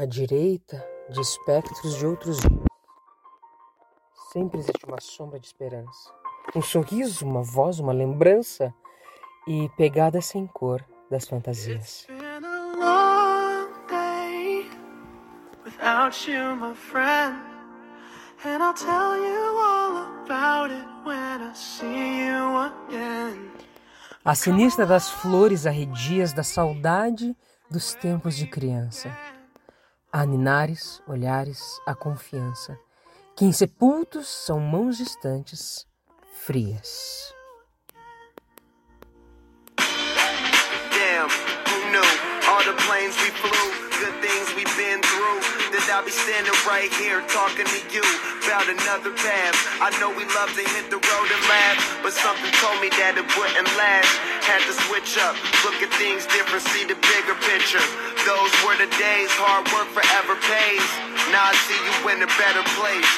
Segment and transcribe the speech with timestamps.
[0.00, 2.68] À direita, de espectros de outros dias.
[4.32, 6.14] Sempre existe uma sombra de esperança.
[6.54, 8.72] Um sorriso, uma voz, uma lembrança
[9.44, 12.06] e pegada sem cor das fantasias.
[24.24, 27.36] A sinistra das flores arredias da saudade
[27.68, 29.10] dos tempos de criança.
[30.10, 32.78] Há ninares, olhares, a confiança,
[33.36, 35.86] que em sepultos são mãos distantes,
[36.32, 37.34] frias.
[40.90, 41.28] Damn,
[45.98, 48.06] I'll be standing right here talking to you
[48.46, 49.58] about another path.
[49.82, 51.74] I know we love to hit the road and laugh,
[52.06, 54.06] but something told me that it wouldn't last.
[54.46, 55.34] Had to switch up,
[55.66, 57.82] look at things different, see the bigger picture.
[58.22, 60.86] Those were the days, hard work forever pays.
[61.34, 63.10] Now I see you in a better place.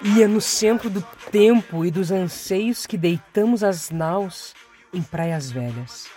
[0.16, 4.54] e é no centro do tempo e dos anseios que deitamos as naus
[4.94, 6.08] em praias velhas,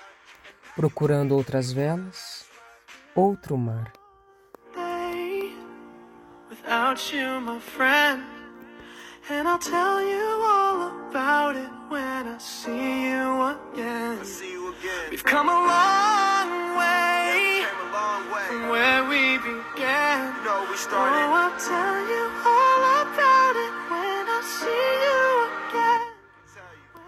[0.73, 2.43] procurando outras velas,
[3.15, 3.91] outro mar.
[6.49, 8.23] Without you, my friend,
[9.29, 13.25] and I'll tell you all about it when I see you
[13.55, 14.19] again.
[15.09, 17.63] We've come a long way
[18.47, 20.33] from where we began.
[20.45, 20.65] Oh,
[21.41, 25.21] I'll tell you all about it when I see you
[25.59, 26.03] again.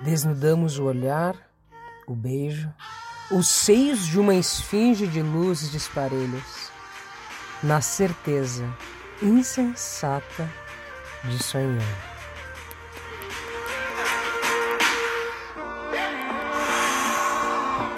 [0.03, 1.35] Desnudamos o olhar,
[2.07, 2.73] o beijo,
[3.31, 6.71] os seios de uma esfinge de luzes de esparelhos,
[7.63, 8.67] na certeza
[9.21, 10.51] insensata
[11.23, 12.15] de sonhar.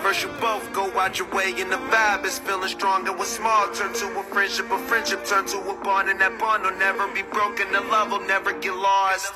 [0.02, 3.12] First you both go out your way and the vibe is feeling stronger.
[3.12, 6.64] What's small turn to a friendship, a friendship turn to a bond, and that bond
[6.64, 7.70] will never be broken.
[7.74, 9.34] The love will never get lost.